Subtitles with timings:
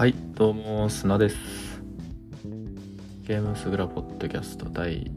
[0.00, 1.36] はいどうも砂です。
[3.24, 5.12] ゲームスグラポッドキャスト第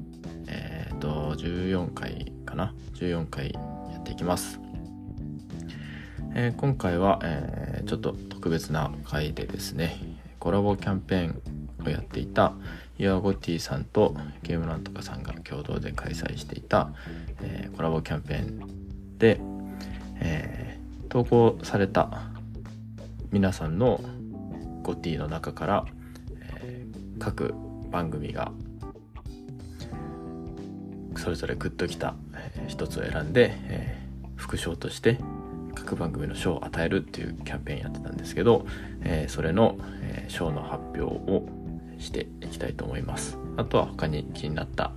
[0.48, 4.60] えっ、ー、と14回かな？14回やっていきます、
[6.36, 11.42] えー、今回は、えー、ちょっと特別な回でですねコラボキャンペーン
[11.86, 12.52] をやっていた
[12.98, 16.90] ユアゴティさんとゲームなんとかさんが共同で開催していた、
[17.42, 19.40] え、コラボキャンペーンで、
[20.20, 20.78] え、
[21.08, 22.34] 投稿された
[23.32, 24.02] 皆さんの
[24.84, 25.86] ゴティの中から、
[26.62, 27.56] えー、各
[27.90, 28.52] 番組が
[31.18, 35.18] それぞれグッときた、えー、一つを選んで、えー、副賞として
[35.74, 38.66] 各番組の賞を与えるっていうキャンペーンやってたんですけど、
[39.02, 41.48] えー、それの、えー、賞の発表を
[42.00, 43.38] していきたいと思います。
[43.58, 44.92] あとは他に気になった、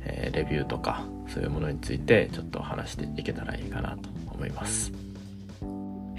[0.00, 4.92] えー、レビューとかそういうものについてちょっと話していけたらいいかなと思います。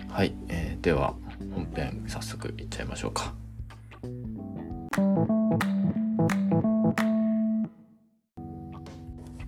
[0.10, 1.15] はい、えー、では
[1.54, 3.34] 本編早速いっちゃいましょうか。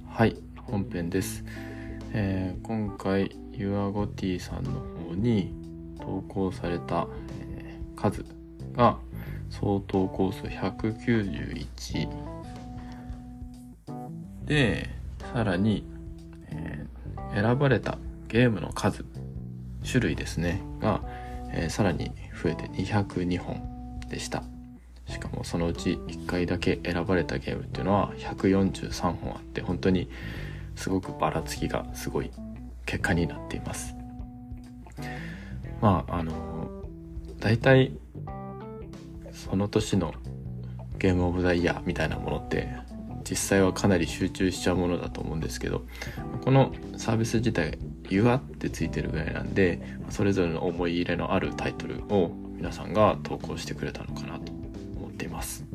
[0.07, 1.43] はい本編です、
[2.13, 4.71] えー、今回ユアゴティさんの
[5.09, 5.53] 方に
[5.99, 7.07] 投稿された、
[7.53, 8.25] えー、数
[8.73, 8.97] が
[9.49, 12.07] 総投稿数191
[14.45, 14.89] で
[15.33, 15.85] さらに、
[16.49, 17.97] えー、選ばれた
[18.29, 19.03] ゲームの数
[19.85, 20.61] 種類ですね。
[20.79, 21.01] が
[21.55, 22.11] えー、さらに
[22.43, 24.43] 増えて202本でした。
[25.07, 30.09] しかもそのうち1回だけ選ばれたゲームっていうのは143本あって本当に
[30.75, 32.31] すごくばらつきがすごい
[32.85, 33.95] 結果になっています。
[35.81, 36.33] まああの
[37.39, 37.91] 大体
[39.31, 40.13] その年の
[40.97, 42.69] ゲームオブザイヤーみたいなものって
[43.29, 45.83] 実際はかなり集中しちゃうものだと思うんですけど
[46.43, 47.77] このサービス自体
[48.09, 54.51] 「ユア」ってついてるぐらいなんでそれぞれの思い入れのあるタイトルを皆さんが投稿してくれたのかなと
[54.97, 55.65] 思っています。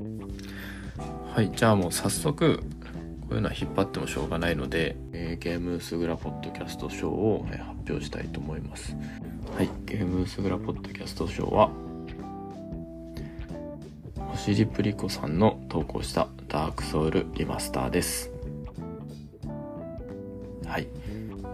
[1.34, 2.58] はいじゃあもう早速
[3.20, 8.96] こういうのは引っ張ってもしょうがないので、えー、ゲームスグラポッドキャスト賞を、えー、発表したいと思います。
[9.56, 9.68] はい。
[9.86, 11.70] ゲームスグラポッドキャスト賞は
[14.30, 18.30] 星リプリコさんの投稿したダークソウルリマスターです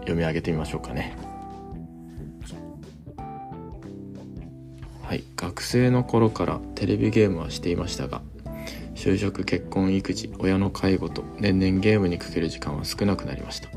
[0.07, 1.15] 読み上げてみましょうかね。
[5.03, 5.23] はい。
[5.35, 8.21] 学生の頃からテレビゲームはしていましたが
[8.95, 13.69] 就職結婚育児親の介護と年々ゲームにかける時間は少なくなりました。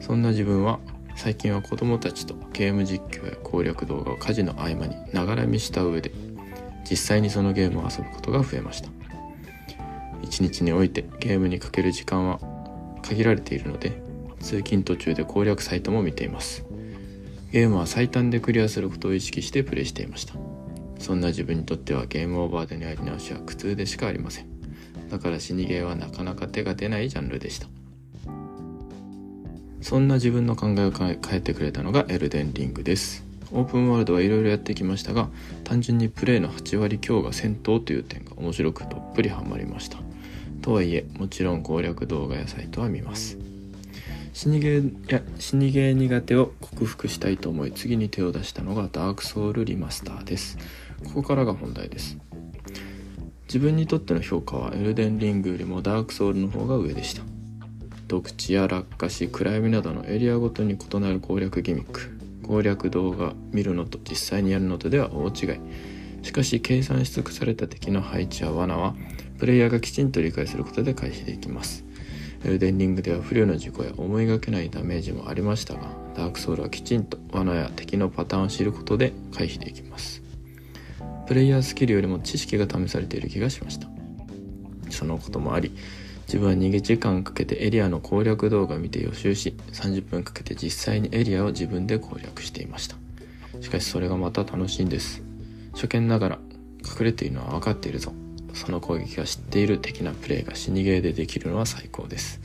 [0.00, 0.78] そんな自分は
[1.16, 6.12] 最近は子供たちとゲーム実況や攻略動画を家事の合間にながら見した上で
[6.88, 8.88] 実際にそのゲームを遊ぶことが増えました。
[10.22, 12.40] 一日においてゲームにかける時間は
[13.02, 14.07] 限られているので
[14.40, 16.64] 通勤途中で攻略サイトも見ています。
[17.52, 20.34] ゲームは最短でクリアすることを意識してプレイしていました。
[20.98, 24.46] そんな自分にとってはゲームオーバーでのやり直しは苦痛でしかありません。
[25.10, 27.68] だから死にゲーはなかなか手が出ないジャンルでした。
[29.80, 33.24] そんな自分の考えを変えてくれたのがエルデンリングです。
[33.52, 35.30] オープンワールドはいろいろやってきましたが
[35.64, 39.98] 単純にプレイの8割強が戦闘という点が面白くどっぷりハマりました。
[40.60, 43.38] とはいえもちろん攻略動画やサイトは見ます。
[44.32, 50.58] 死にゲーや死にゲー苦手を克服したいと思い次に手を出したのがダークソウルリマスターです。
[51.04, 52.18] ここからが本題です。
[53.46, 57.22] 自分にとっての評価はエルデンリングよりもダークソウルの方が上でした。
[58.06, 62.18] 毒地や落下死暗闇などのエリアごとに異なる攻略ギミック。
[62.46, 65.60] 攻略動画見るのと実際にやるのとでは大違い。
[66.22, 68.94] しかし計算し尽くされた敵の配置や罠は
[69.38, 71.84] プレイヤーがきちんと理解することで回避できます。
[72.44, 80.22] エルデンリングでは不慮の事故や思いがけないダメージもありましたがダークソウルはきちんと罠や敵のパターンを知ることで回避できます。
[81.26, 83.88] プレイヤースキルよりも知識が試されている気がしました。
[84.90, 85.72] そのこともあり
[86.26, 92.96] 自分は逃げ時間かけてエリアの攻略動画を見て予習し30分かけて実際にエリアを自分で攻略していました。
[93.60, 95.22] しかしそれがまた楽しいんです。
[95.72, 96.38] 初見ながら
[96.84, 98.12] 隠れているのは分かっているぞ。
[98.54, 102.40] その攻撃が知っている的なプレイが死にゲーでできるのは最高です。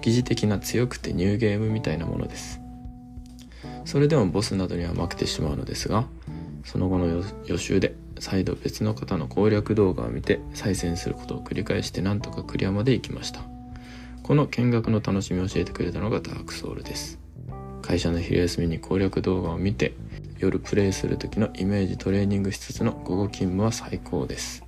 [0.00, 2.60] 疑似的な強くてニューゲームみたいなものです。
[3.84, 6.04] それでもボスなどには負けてしまうのですが
[6.64, 13.40] その後の予習で再度別の方の攻略動画を見て再戦することを繰り返してなんとかクリアまで行きました。
[14.22, 17.18] この見学の楽しみを教えてくれたのがダークソウルです。
[17.80, 19.94] 会社の昼休みに攻略動画を見て
[20.38, 24.67] 夜プレイする時のイメージトレーニングしつつの午後勤務は最高です。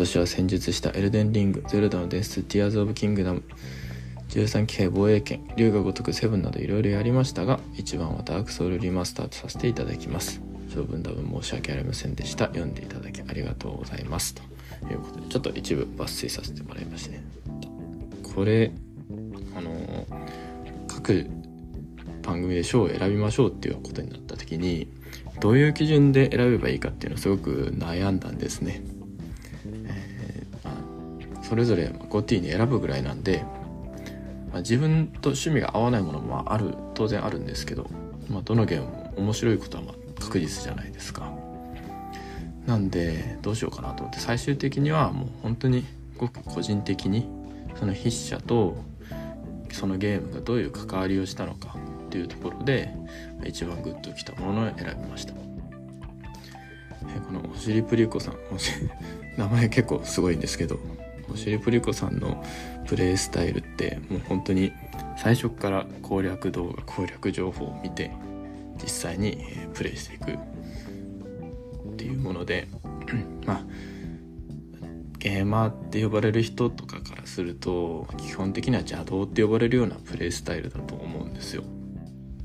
[0.00, 3.42] 年は戦術したエルデンリング、ゼルダの伝説、ティアーズ・オブ・キングダム、
[4.30, 10.40] 13騎兵防衛権、竜が如くセブンなどいろいろやりましたが、一番はダークソウルリマスターとさせていただきます。
[10.74, 12.46] 長文多分申し訳ありませんでした。
[12.46, 14.34] 読んでいただきありがとうございます。
[14.34, 14.42] と
[14.90, 17.12] いうことでちょっと一部抜粋させてもらいまして。
[17.12, 17.24] ね
[18.34, 18.70] これ
[19.56, 20.06] あの
[20.86, 21.26] 各
[22.22, 24.88] 番組で賞を選びましょうっていうことになった時に
[25.40, 28.82] どういう基準で選べばいいかっていうのをすごく悩んだんですね、
[31.50, 33.44] それぞれ 5T に選ぶぐらいなんで、
[34.52, 37.90] まあ、自分と趣味が合わないものもある当然あるんですけど、
[38.28, 41.32] まあ、どのゲームも面白いことはま確実じゃないですか。
[42.66, 45.84] なんでどうしようかなと思って最終的にはもう本当に
[46.16, 47.26] ごく個人的に
[47.74, 48.76] その筆者と
[49.72, 51.76] そのゲームがどういう関わりをしたのか
[52.06, 52.94] っていうところで
[53.44, 55.32] 一番グッときたものを選びました。
[55.32, 55.40] こ
[57.32, 58.36] のおしりプリコさん
[59.36, 60.78] 名前結構すごいんですけど
[61.32, 62.44] おしりプリコさんの
[62.86, 64.72] プレイスタイルってもう本当に
[65.16, 68.10] 最初から攻略動画攻略情報を見て
[68.82, 69.38] 実際に
[69.74, 72.68] プレイしていくっていうもので
[73.46, 73.64] まあ
[75.18, 81.62] ゲーマーって呼ばれる人とかからすると基本的には邪道って呼ばれるようなプレイスタイルだと思うんですよ。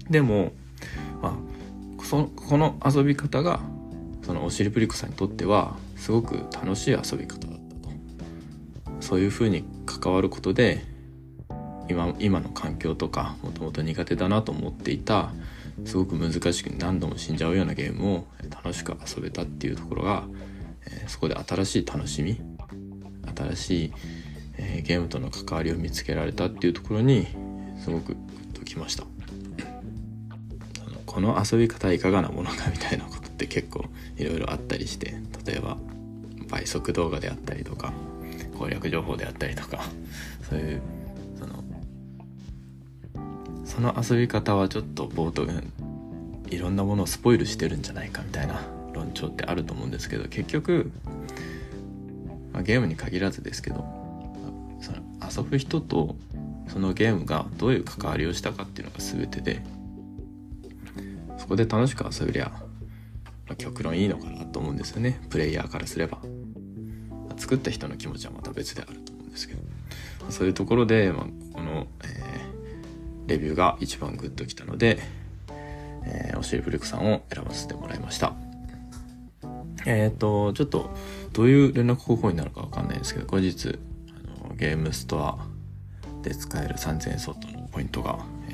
[0.10, 0.52] でも、
[1.22, 1.40] ま
[2.00, 3.62] あ、そこの遊び方が
[4.24, 7.48] そのおしりプリコさんにとってはすごく楽しい遊び方
[9.06, 10.84] そういうふうに関わることで
[11.88, 15.32] 今今の環境とかもともと苦手だなと思っていた
[15.86, 20.24] すごく難しく何度も死んじゃうようなゲームを楽しく遊べたっていうところが、
[20.88, 22.42] え、そこで新しい楽しみ
[23.36, 23.94] 新しい、
[24.58, 27.28] え、ゲームとの関わりを見つけられたっていうところに
[27.78, 28.20] すごくグ
[28.54, 29.04] ッときました。
[31.06, 33.86] この遊び方いかがなものかみたいなことって結構
[34.18, 35.16] いろいろあったりして
[35.46, 35.78] 例えば
[36.50, 37.94] 倍速動画であったりとか
[38.56, 39.84] 攻略情報であったりとか
[40.50, 40.82] そういう
[41.38, 41.64] その
[43.66, 45.46] その遊び方はちょっと冒頭
[46.50, 48.62] いろんなものをスポイルしてるんじゃないかみたいな
[48.94, 50.92] 論調ってあると思うんですけど結局、
[52.54, 53.86] まあ、ゲームに限らずですけど
[54.80, 54.98] その
[55.30, 56.16] 遊ぶ人と
[56.68, 59.62] そのゲームがどういう関わりをしたかっていうのが全てで
[61.38, 62.52] そこで楽しく遊べりゃ、
[63.48, 65.22] まあ、極論いいのかなと思うんですよね。
[65.30, 66.18] プレイヤーからすれば、
[67.46, 69.62] 作った人の気持ちはまた別であると思うんですけど、
[70.32, 74.98] そういうところで、まあ、この、えー、レビューが一番グッときたので、
[76.06, 78.34] えー、おしりブルクさんを選ばせてもらいました。
[79.86, 80.90] えっ、ー、とちょっと
[81.34, 83.78] どういう連絡方法になるかわかんないですけど後日
[84.40, 85.38] あのゲームストア
[86.24, 88.18] で使える3000円相当のポイントが、
[88.50, 88.54] え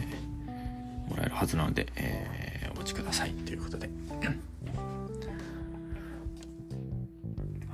[1.07, 2.41] ー、もらえるはずなので、えー
[2.81, 3.89] 持ちくださいということで。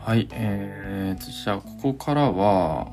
[0.08, 2.90] はいえー、じゃあここからは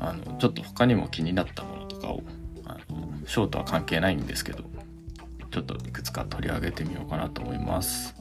[0.00, 2.22] あのちょっと他にも気になったものとかを
[2.64, 4.64] あのショートは関係ないんですけど
[5.50, 8.14] ちょっといくつか取り上げてみようかなと思います。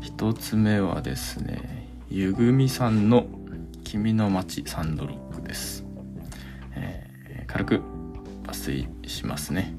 [0.00, 3.26] 一つ目はですねゆぐみさんの
[3.84, 5.84] 「君の街サンドロック」です、
[6.76, 7.82] えー、軽く
[8.44, 9.76] 抜粋しますね。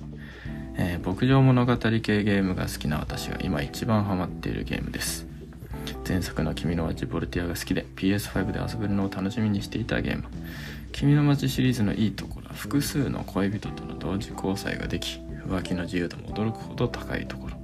[0.76, 5.26] えー、牧場物語系ゲームが好きな私が今一番ハマっているゲームです。
[6.08, 10.24] 前作の君の街ボルティアが好きで PS5 で遊べるのを楽しみにしていたゲーム。
[10.94, 17.58] 君の街シリーズのいいところは複数の恋人との同時交際ができ浮気の自由度も驚くほど高いところ。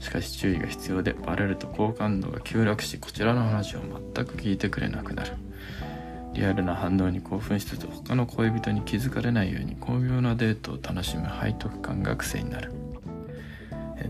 [0.00, 3.80] しかし注意が必要でバレると好感度が急落しこちらの話を
[4.14, 5.32] 全く聞いてくれなくなる。
[6.32, 12.77] リアルな反応に興奮しつつ他の恋人に気づかれないように巧妙なデートを楽しむ背徳感が癖になる。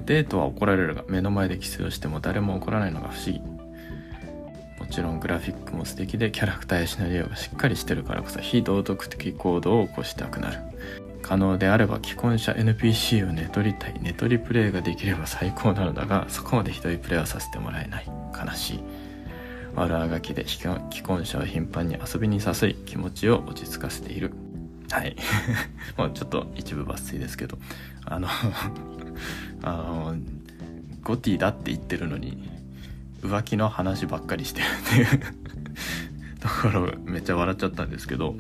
[0.05, 3.41] デートは怒られるが目の前でキスをしても誰も怒らないのが不思議。
[4.79, 10.59] もちろんグラフィックも素敵でキャラクターやシナリオがしっかりしてるからこそ非道徳的行動を起こしたくなる。
[11.23, 18.07] 可能であれば既婚者 NPC を寝取りたい寝取りプレイができれば最高なのだがそこまでひどいプレイはさせてもらえない。
[18.07, 18.81] 悲しい。
[19.75, 24.33] 悪あがきで既婚者を頻繁に遊びに誘い気持ちを落ち着かせている。
[24.91, 25.17] はい。
[25.97, 27.59] もうちょっと一部抜粋ですけど。
[28.07, 28.29] あの
[29.63, 30.17] あの
[31.03, 32.51] ゴティだって言ってるのに
[33.23, 35.23] 浮気の話ばっかりしてるっていう。
[36.41, 38.37] ところめっちゃ笑っちゃったんですけど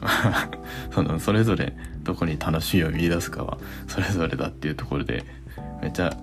[0.94, 3.58] そのそれぞれどこに楽しみを見いだすかは
[3.88, 5.24] それぞれだっていうところで
[5.82, 6.16] めっちゃ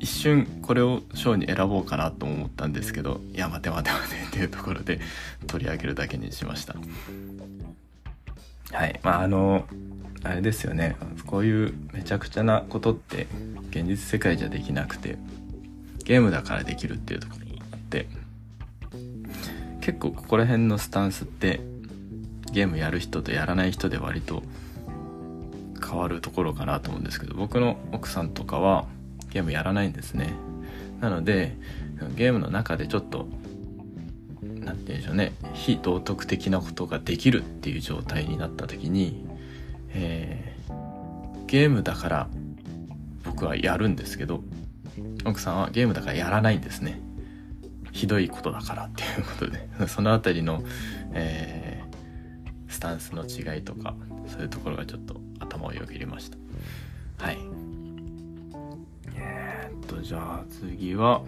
[0.00, 5.00] 一瞬これを賞に選ぼうかなと思ったんですけどいや待て待て待てっていうところで
[5.46, 6.74] 取り上げるだけにしました。
[8.72, 9.00] はい。
[9.02, 9.64] まああの
[10.24, 10.96] あれですよね。
[11.26, 13.26] こういうめちゃくちゃなことって
[13.70, 15.16] 現実世界じゃできなくて
[16.04, 18.06] ゲームだからできるっていうところがあって
[19.80, 21.60] 結構ここら辺のスタンスって
[22.52, 24.42] ゲームやる人とやらない人で割と
[25.82, 28.86] 変わるところかなと思うんですけど僕の奥さんとかは
[29.30, 30.34] ゲームやらないんですね。
[31.00, 31.56] なので
[32.14, 33.26] ゲームの中でちょっと
[34.64, 35.32] 何て言うんでしょうね。
[35.54, 39.26] 非道徳的なことができるっていう状態になった時に、
[39.90, 42.28] えー、ゲームだから
[43.24, 44.42] 僕はやるんですけど
[45.24, 47.00] 奥さんはゲームだからやらないんですね。
[47.92, 49.68] ひどいことだからっていうことで。
[49.86, 50.62] その辺りの、
[51.12, 53.94] えー、スタンスの違いとか
[54.26, 56.38] そういうところがちょっと頭をよぎりました。
[57.24, 57.38] はい。
[59.14, 61.22] えー、っとじゃあ次は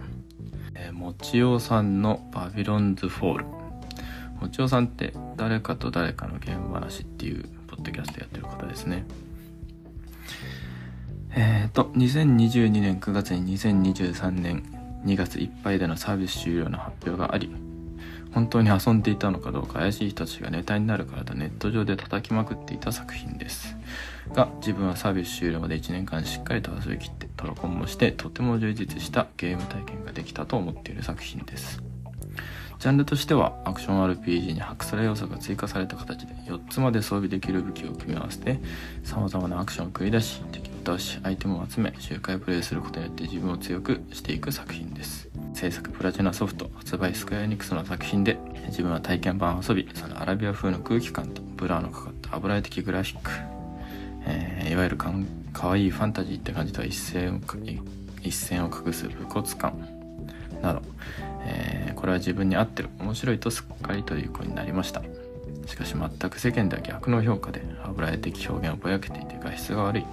[0.75, 3.45] え、もちおさんのバビロンズフォール。
[4.41, 9.05] もちおさんって誰かと誰かのゲーム話っていうポッドキャストやってる方ですね。
[11.31, 14.63] えっ、ー、と、2022年9月に2023年
[15.05, 17.51] 2月いっぱいでのサービス終了の発表があり、
[18.35, 23.77] 本当に遊んでいたのかどうか怪しい人たちがネタになるからとネット上で叩きまくっていた作品です。
[24.33, 31.81] が、自分はサービス終了まで1年間しっかりと遊びきってトロコンもしてとても充実したゲーム体験ができたと思っている作品です。
[32.81, 38.61] ジャンルとしてはアクション RPG にハクサラ要素が追加された形で4つまで装備できる武器を組み合わせて
[39.05, 53.31] 様々なアクションを繰り出し敵を倒しアイテムを集め周回プレイすることによって自分を強くしていく作品です制作プラチナソフト発売スクエアエニクスの作品で自分は体験版を遊びそのアラビア風の空気感とブラーのかかった油絵的グラフィック、
[54.27, 57.41] えー、いわゆるかわいいファンタジーって感じとは一線を
[58.23, 59.89] 一線を画す武骨感
[60.61, 60.83] など、
[61.47, 65.03] えー、これは自分に合ってる面白いとすっかりという子になりました。
[65.67, 70.07] しかし全く世間では逆の評価で油絵的表現をぼやけていて画質が悪い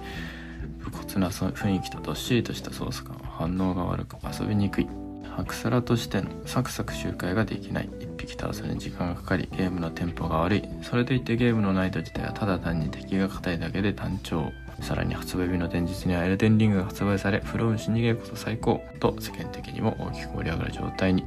[0.78, 5.01] 武骨な雰囲気とどっしりとしたソース感反応が悪く遊びにくい。
[5.36, 7.88] 白皿としてのサクサク周回ができない。
[8.00, 10.68] 一匹倒すのに時間がかかりゲームのテンポが悪い。
[10.82, 14.50] それといってゲームの難易度自体はただ単に敵が硬いだけで単調。
[14.80, 18.82] さらに発売日の前日にはエルデンリングが発売され不老死逃げこそ最高。
[19.00, 21.24] と世間的にも大きく盛り上がる状態に。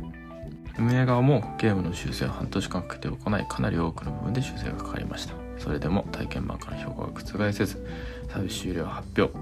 [0.77, 5.33] 運営側もゲームの修正を半年間かけて行いかなり多くの部分で修正がかかりました。
[5.57, 7.85] それでも体験版から評価が覆せず
[8.29, 9.33] サービス終了発表、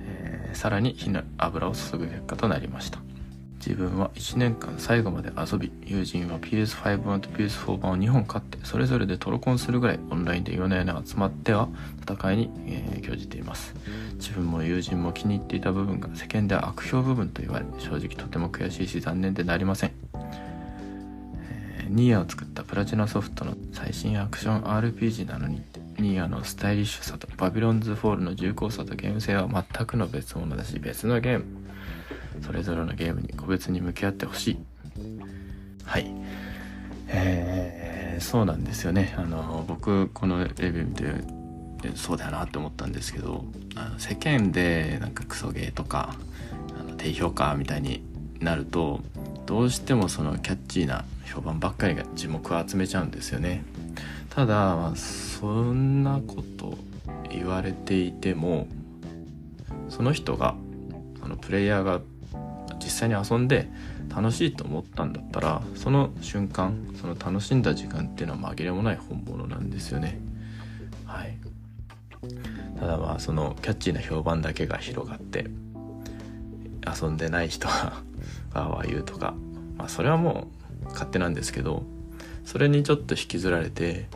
[0.00, 2.98] えー、さらに火の油を注ぐ結果となりました。
[3.58, 11.68] 自分は1年間最後まで遊び、友人は PS5 版と PS4 版を2本買って、それぞれでトロコンするぐらいオンラインで夜な夜な集まっては
[12.02, 13.74] 戦いに、えー、興じています。
[14.14, 19.92] 自分も友人も気に入っていた部分が世間では悪評部分と言われ、正直とても悔しいし残念でなりません。
[21.48, 25.62] えー、ニーアを作ったプラチナソフトの最新アクション RPG なのに
[25.98, 31.63] ニーアのスタイリッシュさとバビロンズフォールの重厚さとゲーム性は全くの別物だし別のゲーム
[32.42, 34.58] それぞれのゲームに個別に向き合ってほしい。
[35.84, 36.10] はい。
[37.08, 39.14] えー、そうなんですよね。
[39.16, 43.44] あの僕このレビュー見てそうだよなって思ったんですけど
[43.76, 46.16] あの世間でなんかクソゲーとか
[46.78, 48.02] あの低評価みたいに
[48.40, 49.00] なると
[49.46, 53.64] どうしてもそのキャッチーな評判ばっかりが注目を集めちゃうんですよね。
[54.30, 56.76] ただ、まあ、そんなこと
[57.30, 58.66] 言われていても
[59.88, 60.54] その人が
[61.20, 62.00] そのプレイヤーが
[62.94, 63.68] 実際に遊んで
[64.08, 70.20] 楽しいと思ったんだったらその瞬間その楽しんだ時間っていうのは紛れもない本物なんですよね。
[71.04, 71.36] はい。
[72.78, 75.46] ただまあそのキャッチーな評判だけが広がって
[76.86, 78.00] 遊んでない人は
[78.54, 79.34] わーわ言うとか
[79.76, 80.46] まあそれはも
[80.84, 81.82] う勝手なんですけど
[82.44, 84.06] それにちょっと引きずられて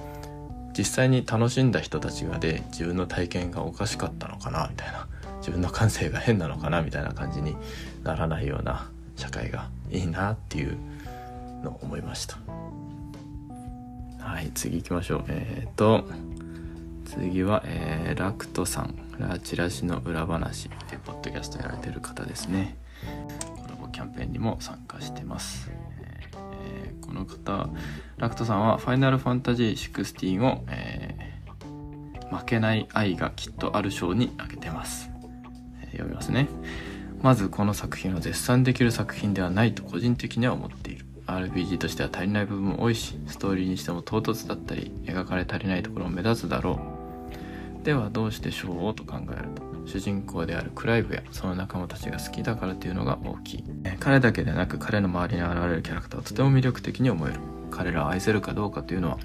[0.76, 5.08] 実際に楽しんだ人たちがで自分の体験がおかしかったのかなみたいな
[5.38, 7.56] 自分の感性が変なのかなみたいな感じに
[8.08, 10.78] ならないような社会がいいなっていう
[11.62, 12.38] のを思いました。
[14.18, 15.24] はい次行きましょう。
[15.28, 16.04] えっ、ー、と
[17.04, 18.94] 次は、えー、ラクトさん。
[19.18, 22.76] ラチラシの裏話でポッドキャストやられてる方ですね。
[23.56, 25.70] コラボキャンペーンにも参加してます、
[26.62, 27.68] えー、この方
[28.16, 35.10] ラクトさんはファイナルファンタジー16を、えー、負けない愛がきっとある賞にあげてます。
[35.90, 36.48] 読みますね。
[37.22, 41.04] まずこの作品は絶賛できる作品ではないと個人的には思っている。
[41.26, 46.80] RPG としては足りない部分も多いしストーリーにしても唐突だったり描かれ足りないところも目立つだろ
[47.82, 47.84] う。
[47.84, 53.64] ではどうして賞をと考えると主人公であるクライブやその仲間たちが好きだからというのが大きい。
[54.00, 57.40] 彼だけでなく彼の周りに現れるキャラクターはとても魅力的に思える。
[57.70, 59.18] 彼らを愛せるかどうかというのは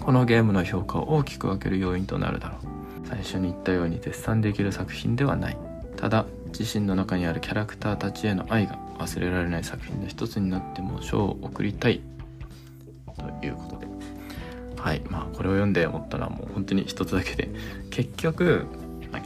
[0.00, 3.08] このゲームの評価を大きく分ける要因となるだろう。
[3.08, 5.56] 最初に言ったように絶賛できる作品ではない。
[5.96, 6.26] ただ
[6.58, 12.00] 自身の中にあるキャラクターたちへの愛が忘れられない作品の一つになっても賞を送りたい。
[13.40, 13.86] ということで。
[14.80, 15.02] はい。
[15.10, 17.50] まあこれを読んで思ったのはもう本当に一つだけで。
[17.90, 18.66] 結局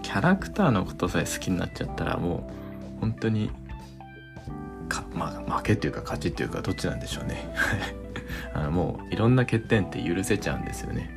[0.02, 2.50] キャラクターのことさえ好きになっちゃったらも
[2.96, 3.50] う本当に
[5.14, 7.54] まあ負けっていうか勝ちっていうかどっちなんでしょうね。
[8.54, 11.10] あのもういろんな欠点って許せちゃうんですよね。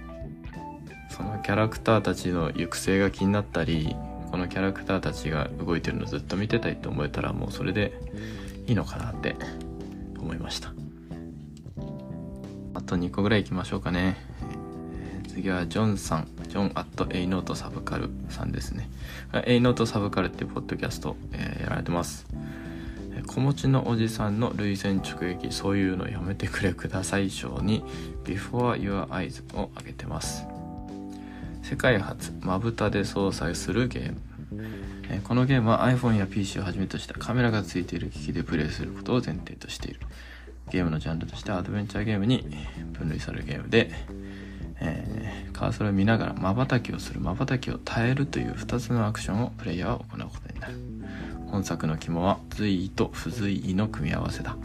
[1.10, 3.96] そのキャラクターたちの行く末が気になったり
[4.32, 7.94] このキャラクターたちが動いてるのずっと見てたいと思えたらもうそれで
[8.66, 9.36] いいのかなって
[10.20, 10.74] 思いました。
[12.74, 14.16] あと2個ぐらい行きましょうかね、
[15.28, 16.28] 次はジョンさん。
[16.48, 18.90] ジョンアットエイノートサブカルさんですね。
[19.46, 22.26] エイノートサブカルっていうポッドキャスト、え、やられてます。
[23.28, 25.52] 子持ちのおじさんの涙腺直撃。
[25.52, 27.30] そういうのやめてくれください。
[27.30, 27.84] 賞に。
[28.26, 30.46] Before Your Eyes を挙げてます。
[31.72, 35.22] 世界初まぶたで操作するゲーム。
[35.24, 40.01] このゲームは iPhone や PC をはじめとしたカメラがついている機器でプレイすることを前提としている。
[40.70, 42.46] ゲームのジャンルとしてアドベンチャーゲームに
[42.92, 43.90] 分類されるゲームで、
[44.82, 50.74] えー、カーソルを見ながら瞬きをする瞬きを耐えるという2つのアクションをプレイヤーは行うことになる。
[51.48, 54.58] 本作の肝は随意と不随意の組み合わせだ。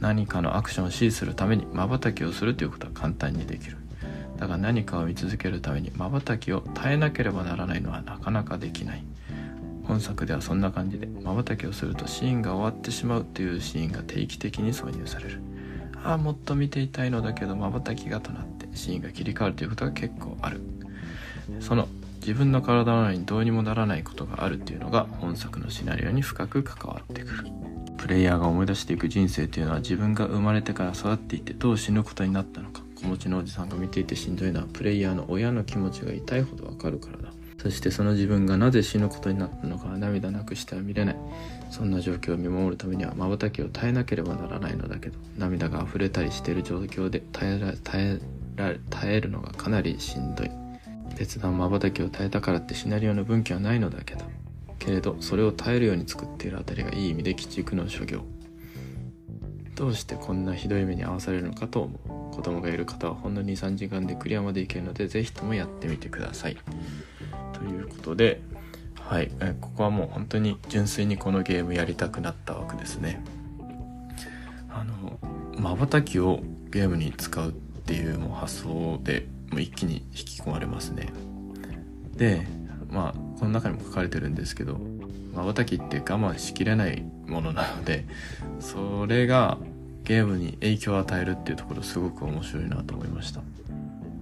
[0.00, 3.76] 何かのアクションを指示するために瞬きをするということは簡単にできる。
[4.38, 9.04] だが何かを見続けるために瞬きを耐えなければならないのはなかなかできない。
[9.84, 15.40] 本作ではそんな感じで瞬きをするとシーンが終わってしまうというシーンが定期的に挿入される。
[16.04, 20.60] ああもっと見ていたいのだけど瞬きがとなってシーンが切り替わるということが結構ある。
[21.60, 21.88] その
[22.20, 27.48] 自分の体のよにどうにもならないことがあるっていうのが本作のシナリオに深く関わってくる。
[27.96, 32.82] プレイヤーが思い出していく人生というのは自分が生まれてから育っていってどう死ぬことになったのか。
[32.98, 37.32] 子持ちのおじさんが見ていてしんどいのはプレイヤーの親の気持ちが痛いほどわかるからだ。
[37.62, 41.16] そしてその自分がなぜ死ぬことになったのかは涙なくしては見れない。
[41.70, 48.20] そんな状況を見守るためには瞬きを耐えなければならないのだけど涙が溢れたりしている状況で耐えら耐え
[48.56, 50.50] ら耐えるのがかなりしんどい。
[51.16, 54.24] 別段瞬きを耐えたからってシナリオの分岐はないのだけど
[54.78, 58.24] けれどそれを耐えるように作っているあたりがいい意味で鬼畜の所業。
[59.78, 66.56] どうしてこんなひどい目に遭わされるのかと思う子供がいる方はほんの23時間でクリアまでいけるので是非ともやってみてください。
[67.52, 68.40] ということで
[69.00, 69.30] はい。
[69.60, 73.22] ここはもう本当に純粋にこのゲームやりたくなったわけですね。
[74.68, 75.20] あの
[75.60, 81.12] 瞬きをゲームに使うっていうもう発想でもう一気に引き込まれますね。
[82.16, 82.48] で
[82.90, 84.80] まあこの中にも書かれてるんですけど
[85.34, 88.06] 瞬きって我慢しきれないものなので
[88.60, 89.58] それが
[90.08, 93.42] ゲームに影響を与えるっていうところすごく面白いなと思いました。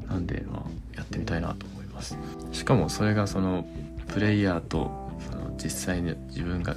[0.09, 2.19] なんでまあやってみたいなと思います。
[2.51, 3.65] しかもそれがその
[4.09, 4.91] プレイヤーと
[5.31, 6.75] その実際に自分が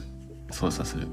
[0.52, 1.08] 操作する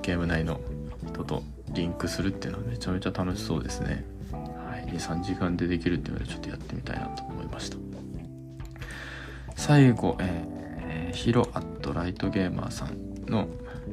[0.00, 0.60] ゲーム内の
[1.06, 1.42] 人と
[1.74, 4.02] リンクするっていうのはめちゃめちゃ楽しそうですね。
[4.32, 4.90] はい。
[4.90, 7.76] 23時間でできるっていうのでちょっとやってみたいなと思いました。
[9.56, 13.46] 最後、えー、ヒロアットライトゲーマーさんの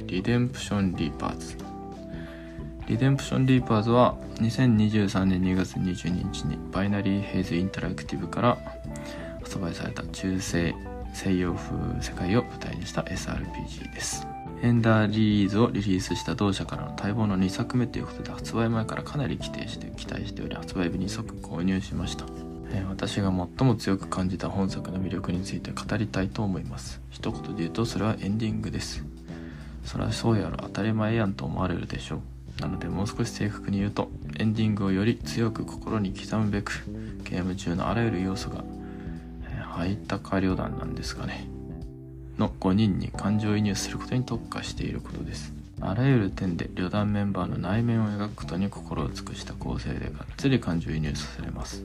[0.05, 1.68] リデンプションリーパーズ
[2.89, 8.57] リデンプションリーパーズは2023年2月22日にバイナリーヘイズインタラクティブから
[9.43, 10.73] 発売された中世
[11.13, 14.25] 西洋風世界を舞台にした SRPG です。
[14.63, 22.25] エンダーリリーズをリリースした同社からの待望の2作目ということで発売前からかなり期待して期待しており発売日に即購入しました、
[22.71, 27.01] えー、私が最も強く感じた本作の魅力について語りたいと思います。
[27.11, 29.05] 一言で言うとそれはエンディングです。
[29.85, 32.38] そりゃそうやろ当たり前やんと思われるでしょう。
[32.59, 36.83] なのでもう少し正確に言うとエンディングをより強く心に刻むべく
[37.23, 38.63] ゲーム中のあらゆる要素が、
[39.43, 41.47] えー、入った過旅団なんですかね。
[42.37, 45.53] の5人に感情移入することに特化していることです。
[45.81, 51.83] あらゆる点で旅団メンバーの内面を描くことに心を尽くした構成でがっつり感情移入させれます。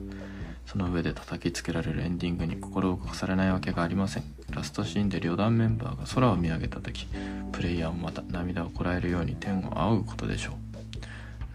[0.65, 4.23] その上で叩きつけられるエンディングに心を動かされないわけがありません。
[4.49, 7.07] ラストシーンで旅団メンバーが空を見上げた時
[7.51, 10.64] プレイヤーもまた涙をこらえるように天を仰ぐことでしょう。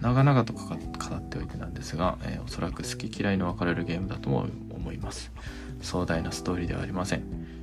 [0.01, 5.31] 長々と語っておいてなんですが、えー、おそらく好き嫌いの分かれるゲームだとも思います。
[5.83, 7.23] 壮大なストーリーではありません。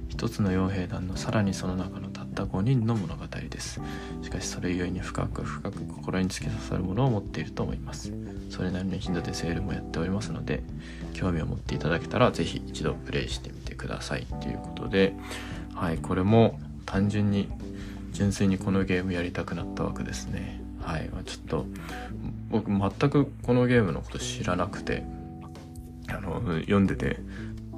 [0.10, 3.82] 一つの傭兵団のさらにその中のたった5人の物語です。
[4.22, 8.14] しかしそれゆえに深く深く心に突き刺さるものを持っていると思います。
[8.50, 10.64] それなりの頻度でセールもやっておりますので
[11.14, 14.26] 興味を持っていただけたら是非一度プレイしてみてください。
[14.42, 15.14] ということで
[15.74, 17.50] はいこれも単純に
[18.12, 20.67] 純粋にこのゲームやりたくなったわけですね。
[20.88, 21.66] はい、ちょっと
[22.50, 25.04] 僕全くこのゲームのこと知らなくて
[26.08, 27.20] あの読んでて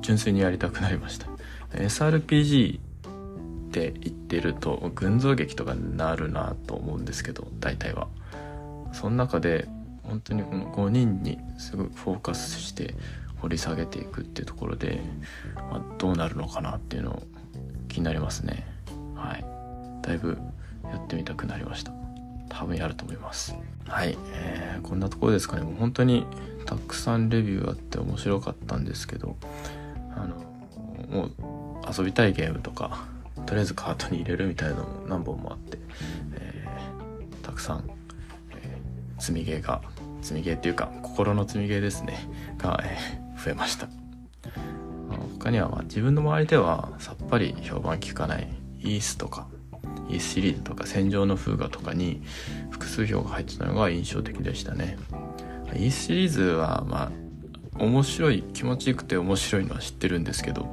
[0.01, 1.27] 純粋にやりたくなりました。
[1.73, 8.07] SRPG って言ってると群像劇とかになるなと思うんですけど大体は。
[8.91, 9.67] その中で
[10.03, 12.93] 本当にこの5人にすごいフォーカスして
[13.37, 15.01] 掘り下げていくっていうところで、
[15.55, 17.23] まあ、どうなるのかなっていうの
[17.87, 18.67] 気になりますね。
[19.15, 19.45] はい。
[20.03, 20.37] だいぶ
[20.83, 21.91] やってみたくなりました。
[22.59, 23.55] 多分やると思います。
[23.87, 25.63] はい、えー、こんなところですかね。
[25.63, 26.25] もう本当に
[26.65, 29.37] たくさんレビューあって面白かったんですけど
[30.13, 30.35] あの
[31.09, 31.31] もう
[31.89, 33.07] 遊びたいゲームとか
[33.45, 35.77] とりあえずカートに入れるみたいなのも何本もあって、
[36.33, 37.89] えー、たくさん、
[38.51, 39.81] えー、積みゲーが
[40.21, 42.29] 積みゲーっていうか心の積みゲーですね。
[42.57, 43.87] が、えー、増えました。
[45.39, 48.49] 他にはまあ自分の周りではさっぱり評判聞かない
[48.81, 49.47] イースとか
[50.17, 52.21] シリーズとか戦場の風雅とかに
[52.71, 54.97] 複数票が入ってたのが印象的でしたね。
[55.75, 57.11] イースシリーズはま
[57.77, 60.67] あ面白い気持ちよくて面白いのは知ってるんですけど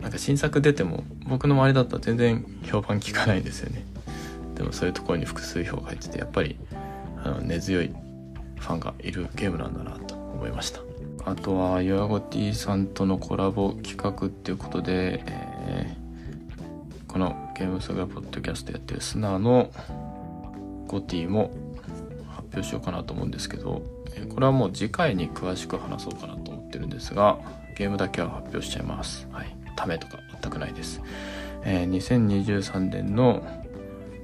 [0.00, 3.84] なんか新作出ても僕の周りだと全然評判聞かないんですよね。
[4.54, 6.58] でもそういうところに複数票が入っててやっぱり
[7.22, 7.90] あの根強い
[8.56, 10.80] ファンがいるゲームなんだなと思いました。
[11.24, 19.70] あとはヨアゴティさんとのコラボ企画っていうことで、えー、このゲームソガポッドキャストやってるスナーの
[20.86, 21.50] ゴティも
[22.26, 23.82] 発表しようかなと思うんですけど
[24.34, 27.38] これはもう次回に詳しく話そうかなと思ってるんですが
[27.76, 29.28] ゲームだけは発表しちゃいます。
[29.30, 29.54] はい。
[29.76, 31.00] ためとか全くないです、
[31.64, 33.42] えー、2023年の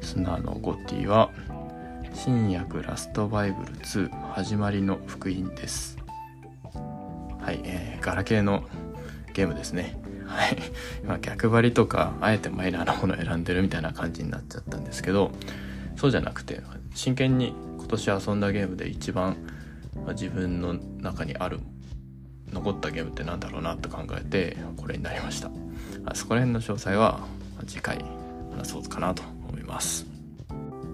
[0.02, 1.30] スナーのゴティは
[2.14, 5.98] 新約ラストバイブル2始まりの福音です。
[7.40, 8.64] はい、えー、ガラケーの
[9.34, 10.05] ゲームですね。
[10.26, 10.56] はい。
[11.02, 15.30] 今逆張りとか、あえてマイナーなものを選んでるみたいな感じになっちゃったんですけど、
[15.96, 16.60] そうじゃなくて、
[16.94, 19.36] 真剣に今年遊んだゲームで一番、
[20.04, 21.60] ま、自分の中にある、
[22.52, 25.50] 残ったゲームってなんだろうなと考えて、これになりました。
[26.04, 27.20] あそこら辺の詳細は
[27.66, 28.04] 次回
[28.56, 30.06] 話そうかなと思います。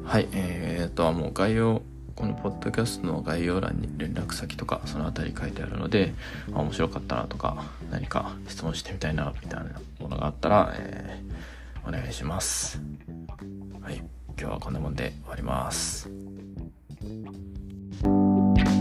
[0.05, 1.83] はい、えー、とはもう概要
[2.15, 6.15] このポッドキャストの概要欄に連絡先とかその辺り書いてあるので、
[6.53, 9.71] 面白かったなとか何か質問してみたいなみたいな
[10.01, 12.81] ものがあったら、えー、お願いします。
[13.81, 14.05] はい、今
[14.37, 16.11] 日はこんなもんで終わります。